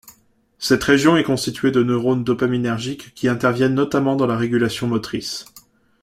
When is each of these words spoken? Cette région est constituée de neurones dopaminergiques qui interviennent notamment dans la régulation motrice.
Cette 0.57 0.83
région 0.83 1.15
est 1.15 1.23
constituée 1.23 1.69
de 1.69 1.83
neurones 1.83 2.23
dopaminergiques 2.23 3.13
qui 3.13 3.27
interviennent 3.27 3.75
notamment 3.75 4.15
dans 4.15 4.25
la 4.25 4.35
régulation 4.35 4.87
motrice. 4.87 5.45